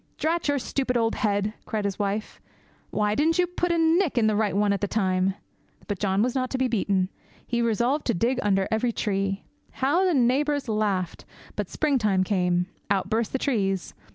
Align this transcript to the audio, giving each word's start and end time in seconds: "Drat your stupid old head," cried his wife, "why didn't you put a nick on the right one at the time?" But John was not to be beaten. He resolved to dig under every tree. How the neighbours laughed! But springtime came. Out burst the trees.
"Drat 0.17 0.47
your 0.47 0.57
stupid 0.57 0.97
old 0.97 1.13
head," 1.13 1.53
cried 1.67 1.85
his 1.85 1.99
wife, 1.99 2.41
"why 2.89 3.13
didn't 3.13 3.37
you 3.37 3.45
put 3.45 3.71
a 3.71 3.77
nick 3.77 4.17
on 4.17 4.25
the 4.25 4.35
right 4.35 4.57
one 4.57 4.73
at 4.73 4.81
the 4.81 4.87
time?" 4.87 5.35
But 5.87 5.99
John 5.99 6.23
was 6.23 6.33
not 6.33 6.49
to 6.49 6.57
be 6.57 6.67
beaten. 6.67 7.09
He 7.45 7.61
resolved 7.61 8.07
to 8.07 8.15
dig 8.15 8.39
under 8.41 8.67
every 8.71 8.93
tree. 8.93 9.43
How 9.73 10.03
the 10.03 10.15
neighbours 10.15 10.67
laughed! 10.67 11.25
But 11.55 11.69
springtime 11.69 12.23
came. 12.23 12.65
Out 12.89 13.11
burst 13.11 13.31
the 13.31 13.37
trees. 13.37 13.93